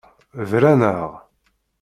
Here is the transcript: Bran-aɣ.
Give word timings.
Bran-aɣ. 0.49 1.09